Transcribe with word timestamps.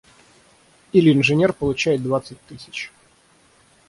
Или 0.93 1.13
инженер 1.13 1.53
получает 1.53 2.01
двадцать 2.01 2.41
тысяч. 2.47 2.91